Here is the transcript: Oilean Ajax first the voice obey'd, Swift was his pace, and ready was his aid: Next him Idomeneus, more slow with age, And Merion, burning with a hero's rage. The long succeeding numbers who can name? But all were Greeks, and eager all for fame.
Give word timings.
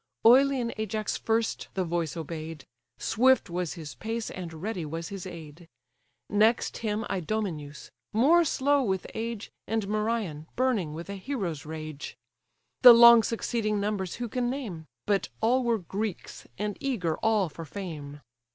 Oilean 0.25 0.73
Ajax 0.79 1.15
first 1.15 1.67
the 1.75 1.83
voice 1.85 2.17
obey'd, 2.17 2.65
Swift 2.97 3.51
was 3.51 3.73
his 3.73 3.93
pace, 3.93 4.31
and 4.31 4.51
ready 4.51 4.83
was 4.83 5.09
his 5.09 5.27
aid: 5.27 5.67
Next 6.27 6.77
him 6.77 7.05
Idomeneus, 7.07 7.91
more 8.11 8.43
slow 8.43 8.81
with 8.81 9.05
age, 9.13 9.51
And 9.67 9.87
Merion, 9.87 10.47
burning 10.55 10.95
with 10.95 11.07
a 11.07 11.17
hero's 11.17 11.67
rage. 11.67 12.17
The 12.81 12.93
long 12.93 13.21
succeeding 13.21 13.79
numbers 13.79 14.15
who 14.15 14.27
can 14.27 14.49
name? 14.49 14.87
But 15.05 15.29
all 15.39 15.63
were 15.63 15.77
Greeks, 15.77 16.47
and 16.57 16.77
eager 16.81 17.17
all 17.17 17.47
for 17.47 17.63
fame. 17.63 18.21